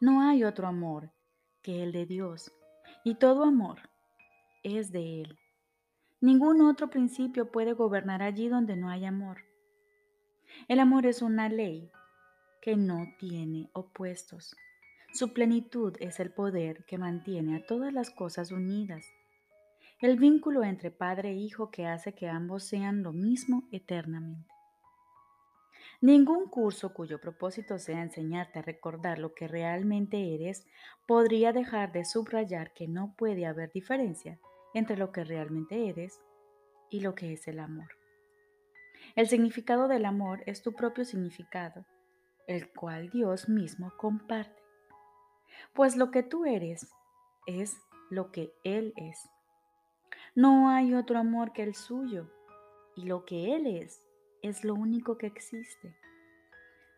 No 0.00 0.22
hay 0.22 0.44
otro 0.44 0.66
amor 0.66 1.10
que 1.62 1.82
el 1.82 1.92
de 1.92 2.06
Dios, 2.06 2.52
y 3.04 3.14
todo 3.14 3.44
amor 3.44 3.88
es 4.62 4.92
de 4.92 5.22
Él. 5.22 5.38
Ningún 6.20 6.62
otro 6.62 6.90
principio 6.90 7.50
puede 7.50 7.72
gobernar 7.72 8.22
allí 8.22 8.48
donde 8.48 8.76
no 8.76 8.88
hay 8.88 9.04
amor. 9.04 9.38
El 10.68 10.80
amor 10.80 11.06
es 11.06 11.22
una 11.22 11.48
ley 11.48 11.90
que 12.62 12.76
no 12.76 13.06
tiene 13.18 13.68
opuestos. 13.74 14.56
Su 15.12 15.32
plenitud 15.32 15.94
es 16.00 16.20
el 16.20 16.32
poder 16.32 16.84
que 16.86 16.98
mantiene 16.98 17.56
a 17.56 17.66
todas 17.66 17.92
las 17.92 18.10
cosas 18.10 18.52
unidas. 18.52 19.06
El 20.00 20.18
vínculo 20.18 20.64
entre 20.64 20.90
padre 20.90 21.30
e 21.30 21.34
hijo 21.34 21.70
que 21.70 21.86
hace 21.86 22.14
que 22.14 22.28
ambos 22.28 22.64
sean 22.64 23.02
lo 23.02 23.12
mismo 23.12 23.68
eternamente. 23.70 24.52
Ningún 26.00 26.48
curso 26.48 26.92
cuyo 26.92 27.20
propósito 27.20 27.78
sea 27.78 28.02
enseñarte 28.02 28.58
a 28.58 28.62
recordar 28.62 29.18
lo 29.18 29.34
que 29.34 29.48
realmente 29.48 30.34
eres 30.34 30.66
podría 31.06 31.52
dejar 31.52 31.92
de 31.92 32.04
subrayar 32.04 32.74
que 32.74 32.88
no 32.88 33.14
puede 33.16 33.46
haber 33.46 33.72
diferencia 33.72 34.38
entre 34.74 34.96
lo 34.96 35.12
que 35.12 35.24
realmente 35.24 35.88
eres 35.88 36.20
y 36.90 37.00
lo 37.00 37.14
que 37.14 37.32
es 37.32 37.46
el 37.48 37.60
amor. 37.60 37.88
El 39.14 39.28
significado 39.28 39.88
del 39.88 40.04
amor 40.04 40.42
es 40.46 40.62
tu 40.62 40.72
propio 40.72 41.04
significado, 41.04 41.86
el 42.48 42.68
cual 42.70 43.10
Dios 43.10 43.48
mismo 43.48 43.92
comparte. 43.96 44.62
Pues 45.72 45.96
lo 45.96 46.10
que 46.10 46.22
tú 46.22 46.44
eres 46.44 46.88
es 47.46 47.76
lo 48.10 48.32
que 48.32 48.52
Él 48.64 48.92
es. 48.96 49.30
No 50.36 50.68
hay 50.68 50.94
otro 50.94 51.18
amor 51.18 51.52
que 51.52 51.62
el 51.62 51.74
suyo, 51.74 52.28
y 52.96 53.04
lo 53.04 53.24
que 53.24 53.54
Él 53.54 53.66
es 53.66 54.04
es 54.42 54.64
lo 54.64 54.74
único 54.74 55.16
que 55.16 55.26
existe. 55.26 55.96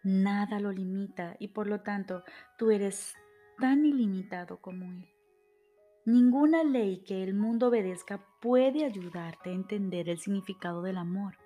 Nada 0.02 0.58
lo 0.58 0.72
limita 0.72 1.36
y 1.38 1.48
por 1.48 1.66
lo 1.66 1.82
tanto 1.82 2.22
tú 2.58 2.70
eres 2.70 3.14
tan 3.58 3.84
ilimitado 3.84 4.60
como 4.60 4.84
Él. 4.86 5.08
Ninguna 6.06 6.64
ley 6.64 7.02
que 7.04 7.22
el 7.22 7.34
mundo 7.34 7.68
obedezca 7.68 8.24
puede 8.40 8.84
ayudarte 8.84 9.50
a 9.50 9.54
entender 9.54 10.08
el 10.08 10.18
significado 10.18 10.80
del 10.82 10.96
amor. 10.96 11.36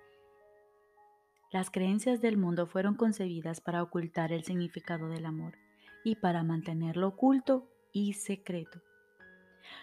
Las 1.51 1.71
creencias 1.71 2.21
del 2.21 2.37
mundo 2.37 2.67
fueron 2.67 2.95
concebidas 2.95 3.59
para 3.59 3.83
ocultar 3.83 4.31
el 4.31 4.43
significado 4.43 5.09
del 5.09 5.25
amor 5.25 5.57
y 6.05 6.15
para 6.15 6.43
mantenerlo 6.43 7.09
oculto 7.09 7.67
y 7.91 8.13
secreto. 8.13 8.81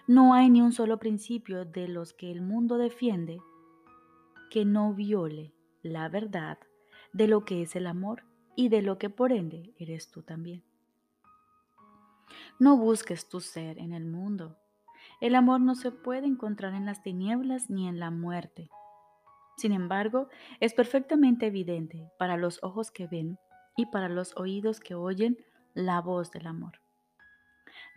No 0.06 0.35
hay 0.35 0.50
ni 0.50 0.62
un 0.62 0.73
solo 0.73 0.99
principio 0.99 1.64
de 1.64 1.88
los 1.88 2.12
que 2.12 2.30
el 2.30 2.40
mundo 2.40 2.78
defiende 2.78 3.40
que 4.50 4.64
no 4.64 4.94
viole 4.94 5.52
la 5.82 6.08
verdad 6.08 6.58
de 7.12 7.28
lo 7.28 7.44
que 7.44 7.62
es 7.62 7.76
el 7.76 7.87
amor 7.87 8.25
y 8.56 8.68
de 8.68 8.82
lo 8.82 8.99
que 8.99 9.11
por 9.11 9.32
ende 9.32 9.75
eres 9.78 10.11
tú 10.11 10.23
también. 10.23 10.62
No 12.58 12.76
busques 12.76 13.28
tu 13.28 13.40
ser 13.40 13.78
en 13.78 13.92
el 13.92 14.04
mundo, 14.04 14.56
el 15.20 15.35
amor 15.35 15.61
no 15.61 15.75
se 15.75 15.90
puede 15.90 16.26
encontrar 16.26 16.75
en 16.75 16.87
las 16.87 17.02
tinieblas 17.02 17.70
ni 17.70 17.88
en 17.88 17.99
la 17.99 18.11
muerte. 18.11 18.70
Sin 19.56 19.73
embargo, 19.73 20.28
es 20.61 20.75
perfectamente 20.75 21.47
evidente 21.47 22.08
para 22.18 22.37
los 22.37 22.62
ojos 22.62 22.92
que 22.92 23.08
ven 23.08 23.38
y 23.76 23.87
para 23.87 24.08
los 24.08 24.37
oídos 24.37 24.78
que 24.78 24.94
oyen 24.94 25.37
la 25.75 26.00
voz 26.00 26.30
del 26.30 26.47
amor. 26.47 26.80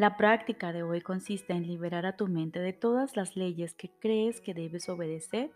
La 0.01 0.17
práctica 0.17 0.73
de 0.73 0.81
hoy 0.81 1.01
consiste 1.01 1.53
en 1.53 1.67
liberar 1.67 2.07
a 2.07 2.17
tu 2.17 2.27
mente 2.27 2.57
de 2.57 2.73
todas 2.73 3.15
las 3.15 3.35
leyes 3.35 3.75
que 3.75 3.91
crees 3.99 4.41
que 4.41 4.55
debes 4.55 4.89
obedecer 4.89 5.51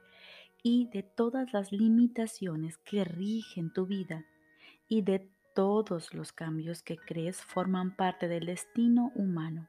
y 0.62 0.88
de 0.90 1.02
todas 1.02 1.52
las 1.52 1.72
limitaciones 1.72 2.78
que 2.78 3.06
rigen 3.06 3.74
tu 3.74 3.88
vida 3.88 4.24
y 4.88 5.02
de 5.02 5.28
todos 5.56 6.14
los 6.14 6.32
cambios 6.32 6.84
que 6.84 6.98
crees 6.98 7.42
forman 7.42 7.96
parte 7.96 8.28
del 8.28 8.46
destino 8.46 9.12
humano. 9.16 9.68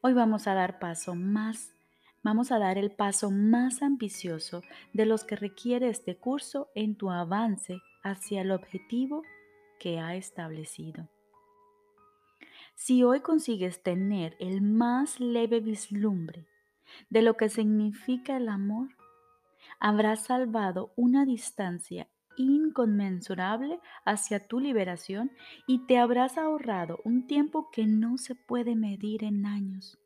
Hoy 0.00 0.14
vamos 0.14 0.48
a 0.48 0.54
dar 0.54 0.80
paso 0.80 1.14
más, 1.14 1.76
vamos 2.24 2.50
a 2.50 2.58
dar 2.58 2.76
el 2.76 2.90
paso 2.90 3.30
más 3.30 3.82
ambicioso 3.82 4.64
de 4.94 5.06
los 5.06 5.22
que 5.22 5.36
requiere 5.36 5.90
este 5.90 6.16
curso 6.16 6.70
en 6.74 6.96
tu 6.96 7.08
avance 7.08 7.82
hacia 8.02 8.40
el 8.40 8.50
objetivo 8.50 9.22
que 9.78 10.00
ha 10.00 10.16
establecido. 10.16 11.08
Si 12.84 13.04
hoy 13.04 13.20
consigues 13.20 13.80
tener 13.84 14.36
el 14.40 14.60
más 14.60 15.20
leve 15.20 15.60
vislumbre 15.60 16.48
de 17.10 17.22
lo 17.22 17.36
que 17.36 17.48
significa 17.48 18.36
el 18.36 18.48
amor, 18.48 18.88
habrás 19.78 20.24
salvado 20.24 20.92
una 20.96 21.24
distancia 21.24 22.08
inconmensurable 22.36 23.78
hacia 24.04 24.48
tu 24.48 24.58
liberación 24.58 25.30
y 25.68 25.86
te 25.86 25.96
habrás 25.96 26.36
ahorrado 26.38 26.98
un 27.04 27.28
tiempo 27.28 27.70
que 27.70 27.86
no 27.86 28.18
se 28.18 28.34
puede 28.34 28.74
medir 28.74 29.22
en 29.22 29.46
años. 29.46 29.96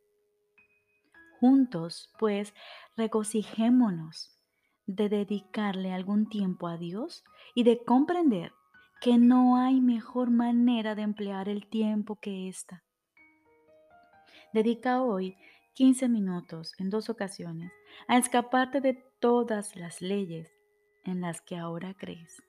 Juntos, 1.40 2.12
pues, 2.18 2.52
regocijémonos 2.94 4.38
de 4.84 5.08
dedicarle 5.08 5.94
algún 5.94 6.28
tiempo 6.28 6.68
a 6.68 6.76
Dios 6.76 7.24
y 7.54 7.62
de 7.62 7.82
comprender 7.82 8.52
que 9.00 9.18
no 9.18 9.56
hay 9.56 9.80
mejor 9.80 10.30
manera 10.30 10.94
de 10.94 11.02
emplear 11.02 11.48
el 11.48 11.66
tiempo 11.66 12.16
que 12.16 12.48
esta. 12.48 12.82
Dedica 14.52 15.02
hoy 15.02 15.36
15 15.74 16.08
minutos 16.08 16.72
en 16.78 16.88
dos 16.88 17.10
ocasiones 17.10 17.70
a 18.08 18.16
escaparte 18.16 18.80
de 18.80 18.94
todas 19.20 19.76
las 19.76 20.00
leyes 20.00 20.50
en 21.04 21.20
las 21.20 21.40
que 21.40 21.56
ahora 21.56 21.94
crees. 21.94 22.42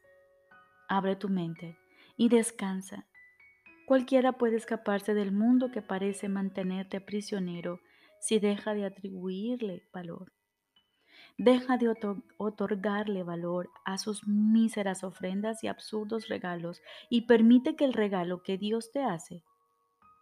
Abre 0.87 1.15
tu 1.15 1.27
mente 1.27 1.77
y 2.15 2.29
descansa. 2.29 3.05
Cualquiera 3.85 4.33
puede 4.33 4.55
escaparse 4.55 5.13
del 5.13 5.31
mundo 5.31 5.71
que 5.71 5.81
parece 5.81 6.29
mantenerte 6.29 7.01
prisionero 7.01 7.81
si 8.19 8.39
deja 8.39 8.73
de 8.73 8.85
atribuirle 8.85 9.83
valor. 9.93 10.31
Deja 11.37 11.77
de 11.77 11.93
otorgarle 12.37 13.21
valor 13.21 13.69
a 13.85 13.99
sus 13.99 14.27
míseras 14.27 15.03
ofrendas 15.03 15.63
y 15.63 15.67
absurdos 15.67 16.29
regalos 16.29 16.81
y 17.11 17.27
permite 17.27 17.75
que 17.75 17.85
el 17.85 17.93
regalo 17.93 18.41
que 18.41 18.57
Dios 18.57 18.91
te 18.91 19.03
hace 19.03 19.43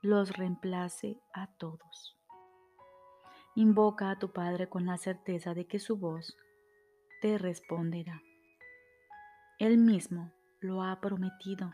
los 0.02 0.36
reemplace 0.36 1.18
a 1.34 1.48
todos. 1.48 2.18
Invoca 3.56 4.12
a 4.12 4.20
tu 4.20 4.34
Padre 4.34 4.68
con 4.68 4.86
la 4.86 4.98
certeza 4.98 5.54
de 5.54 5.66
que 5.66 5.80
su 5.80 5.96
voz 5.96 6.36
te 7.22 7.38
responderá. 7.38 8.22
Él 9.58 9.78
mismo 9.78 10.34
lo 10.60 10.84
ha 10.84 11.00
prometido 11.00 11.72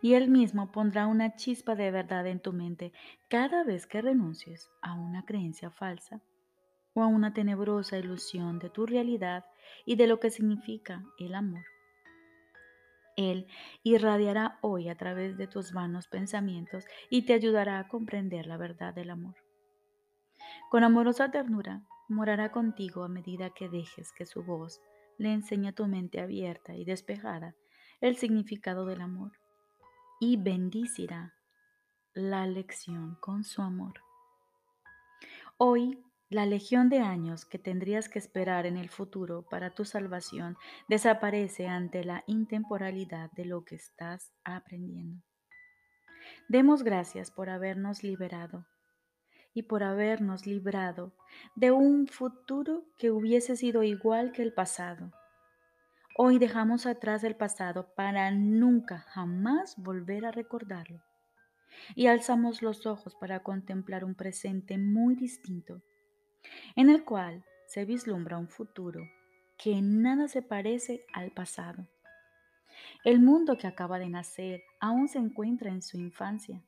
y 0.00 0.14
Él 0.14 0.28
mismo 0.28 0.72
pondrá 0.72 1.06
una 1.06 1.36
chispa 1.36 1.76
de 1.76 1.92
verdad 1.92 2.26
en 2.26 2.40
tu 2.40 2.52
mente 2.52 2.92
cada 3.28 3.62
vez 3.62 3.86
que 3.86 4.02
renuncies 4.02 4.68
a 4.82 4.94
una 4.94 5.24
creencia 5.24 5.70
falsa 5.70 6.20
o 6.94 7.02
a 7.02 7.06
una 7.06 7.32
tenebrosa 7.32 7.98
ilusión 7.98 8.58
de 8.58 8.70
tu 8.70 8.86
realidad 8.86 9.44
y 9.84 9.96
de 9.96 10.06
lo 10.06 10.20
que 10.20 10.30
significa 10.30 11.04
el 11.18 11.34
amor. 11.34 11.64
Él 13.16 13.46
irradiará 13.82 14.58
hoy 14.62 14.88
a 14.88 14.96
través 14.96 15.36
de 15.36 15.46
tus 15.46 15.72
vanos 15.72 16.08
pensamientos 16.08 16.84
y 17.10 17.22
te 17.26 17.34
ayudará 17.34 17.78
a 17.78 17.88
comprender 17.88 18.46
la 18.46 18.56
verdad 18.56 18.94
del 18.94 19.10
amor. 19.10 19.34
Con 20.70 20.84
amorosa 20.84 21.30
ternura 21.30 21.82
morará 22.08 22.50
contigo 22.50 23.04
a 23.04 23.08
medida 23.08 23.50
que 23.50 23.68
dejes 23.68 24.12
que 24.12 24.26
su 24.26 24.42
voz 24.42 24.80
le 25.18 25.32
enseñe 25.32 25.68
a 25.68 25.72
tu 25.72 25.86
mente 25.86 26.20
abierta 26.20 26.74
y 26.74 26.84
despejada 26.84 27.54
el 28.00 28.16
significado 28.16 28.86
del 28.86 29.00
amor 29.00 29.32
y 30.20 30.36
bendicirá 30.36 31.34
la 32.14 32.46
lección 32.46 33.16
con 33.20 33.44
su 33.44 33.62
amor. 33.62 33.94
Hoy, 35.56 36.02
la 36.32 36.46
legión 36.46 36.88
de 36.88 37.00
años 37.00 37.44
que 37.44 37.58
tendrías 37.58 38.08
que 38.08 38.18
esperar 38.18 38.66
en 38.66 38.76
el 38.76 38.88
futuro 38.88 39.46
para 39.48 39.70
tu 39.70 39.84
salvación 39.84 40.56
desaparece 40.88 41.68
ante 41.68 42.04
la 42.04 42.24
intemporalidad 42.26 43.30
de 43.32 43.44
lo 43.44 43.64
que 43.64 43.74
estás 43.74 44.32
aprendiendo. 44.44 45.22
Demos 46.48 46.82
gracias 46.82 47.30
por 47.30 47.50
habernos 47.50 48.02
liberado 48.02 48.66
y 49.54 49.64
por 49.64 49.82
habernos 49.82 50.46
librado 50.46 51.12
de 51.54 51.70
un 51.70 52.06
futuro 52.06 52.84
que 52.98 53.10
hubiese 53.10 53.56
sido 53.56 53.82
igual 53.82 54.32
que 54.32 54.42
el 54.42 54.52
pasado. 54.52 55.12
Hoy 56.16 56.38
dejamos 56.38 56.86
atrás 56.86 57.24
el 57.24 57.36
pasado 57.36 57.94
para 57.94 58.30
nunca 58.30 58.98
jamás 58.98 59.76
volver 59.76 60.26
a 60.26 60.30
recordarlo. 60.30 61.02
Y 61.94 62.06
alzamos 62.06 62.62
los 62.62 62.86
ojos 62.86 63.14
para 63.14 63.42
contemplar 63.42 64.04
un 64.04 64.14
presente 64.14 64.76
muy 64.76 65.14
distinto, 65.14 65.82
en 66.76 66.90
el 66.90 67.04
cual 67.04 67.44
se 67.66 67.84
vislumbra 67.84 68.38
un 68.38 68.48
futuro 68.48 69.02
que 69.58 69.72
en 69.72 70.02
nada 70.02 70.28
se 70.28 70.42
parece 70.42 71.04
al 71.12 71.30
pasado. 71.30 71.88
El 73.04 73.20
mundo 73.20 73.56
que 73.58 73.66
acaba 73.66 73.98
de 73.98 74.08
nacer 74.08 74.62
aún 74.80 75.08
se 75.08 75.18
encuentra 75.18 75.70
en 75.70 75.82
su 75.82 75.98
infancia 75.98 76.62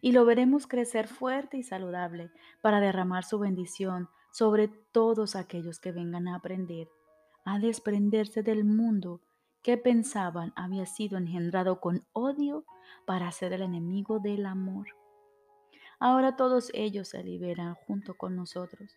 y 0.00 0.12
lo 0.12 0.24
veremos 0.24 0.66
crecer 0.66 1.08
fuerte 1.08 1.56
y 1.56 1.62
saludable 1.62 2.30
para 2.60 2.80
derramar 2.80 3.24
su 3.24 3.38
bendición 3.38 4.08
sobre 4.32 4.68
todos 4.68 5.36
aquellos 5.36 5.78
que 5.78 5.92
vengan 5.92 6.28
a 6.28 6.36
aprender 6.36 6.88
a 7.46 7.60
desprenderse 7.60 8.42
del 8.42 8.64
mundo 8.64 9.22
que 9.62 9.78
pensaban 9.78 10.52
había 10.56 10.84
sido 10.84 11.16
engendrado 11.16 11.80
con 11.80 12.04
odio 12.12 12.66
para 13.06 13.30
ser 13.30 13.52
el 13.52 13.62
enemigo 13.62 14.18
del 14.18 14.46
amor. 14.46 14.88
Ahora 15.98 16.36
todos 16.36 16.70
ellos 16.74 17.08
se 17.08 17.24
liberan 17.24 17.74
junto 17.74 18.14
con 18.14 18.36
nosotros. 18.36 18.96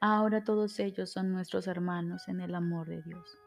Ahora 0.00 0.44
todos 0.44 0.78
ellos 0.80 1.10
son 1.10 1.32
nuestros 1.32 1.66
hermanos 1.66 2.26
en 2.28 2.40
el 2.40 2.54
amor 2.54 2.88
de 2.88 3.02
Dios. 3.02 3.38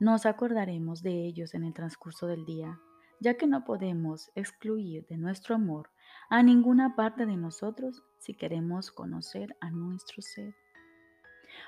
Nos 0.00 0.26
acordaremos 0.26 1.02
de 1.02 1.24
ellos 1.24 1.54
en 1.54 1.62
el 1.62 1.72
transcurso 1.72 2.26
del 2.26 2.44
día, 2.44 2.80
ya 3.20 3.36
que 3.36 3.46
no 3.46 3.64
podemos 3.64 4.30
excluir 4.34 5.06
de 5.06 5.18
nuestro 5.18 5.54
amor 5.54 5.90
a 6.30 6.42
ninguna 6.42 6.96
parte 6.96 7.26
de 7.26 7.36
nosotros 7.36 8.02
si 8.18 8.34
queremos 8.34 8.90
conocer 8.90 9.56
a 9.60 9.70
nuestro 9.70 10.20
ser. 10.20 10.54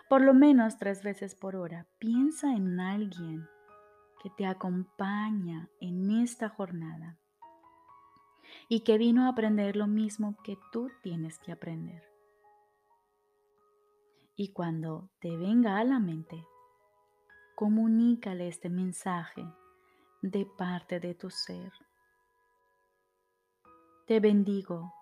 Por 0.08 0.22
lo 0.22 0.34
menos 0.34 0.76
tres 0.76 1.04
veces 1.04 1.36
por 1.36 1.54
hora, 1.54 1.86
piensa 2.00 2.52
en 2.54 2.80
alguien 2.80 3.46
que 4.20 4.30
te 4.30 4.44
acompaña 4.44 5.68
en 5.80 6.10
esta 6.10 6.48
jornada 6.48 7.16
y 8.68 8.80
que 8.80 8.98
vino 8.98 9.24
a 9.24 9.28
aprender 9.28 9.76
lo 9.76 9.86
mismo 9.86 10.36
que 10.42 10.58
tú 10.72 10.90
tienes 11.02 11.38
que 11.38 11.52
aprender. 11.52 12.02
Y 14.34 14.52
cuando 14.52 15.08
te 15.20 15.36
venga 15.36 15.78
a 15.78 15.84
la 15.84 15.98
mente, 15.98 16.44
comunícale 17.54 18.48
este 18.48 18.68
mensaje 18.68 19.44
de 20.20 20.44
parte 20.44 21.00
de 21.00 21.14
tu 21.14 21.30
ser. 21.30 21.72
Te 24.06 24.20
bendigo, 24.20 24.92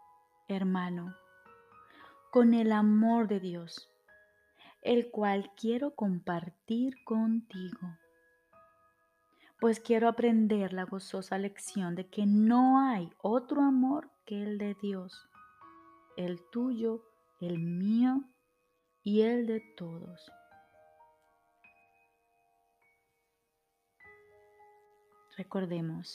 hermano, 0.48 1.14
con 2.30 2.54
el 2.54 2.72
amor 2.72 3.28
de 3.28 3.40
Dios, 3.40 3.90
el 4.82 5.10
cual 5.10 5.50
quiero 5.56 5.94
compartir 5.94 7.02
contigo 7.04 7.98
pues 9.64 9.80
quiero 9.80 10.08
aprender 10.08 10.74
la 10.74 10.84
gozosa 10.84 11.38
lección 11.38 11.94
de 11.94 12.06
que 12.06 12.26
no 12.26 12.86
hay 12.86 13.10
otro 13.22 13.62
amor 13.62 14.10
que 14.26 14.42
el 14.42 14.58
de 14.58 14.74
Dios, 14.74 15.26
el 16.18 16.38
tuyo, 16.50 17.02
el 17.40 17.58
mío 17.58 18.24
y 19.02 19.22
el 19.22 19.46
de 19.46 19.60
todos. 19.74 20.30
Recordemos, 25.38 26.14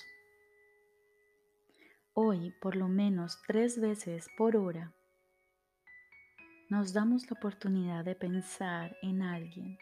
hoy 2.14 2.54
por 2.62 2.76
lo 2.76 2.88
menos 2.88 3.42
tres 3.48 3.82
veces 3.82 4.28
por 4.38 4.58
hora 4.58 4.94
nos 6.70 6.94
damos 6.94 7.24
la 7.32 7.36
oportunidad 7.36 8.06
de 8.06 8.14
pensar 8.14 8.96
en 9.02 9.24
alguien 9.24 9.80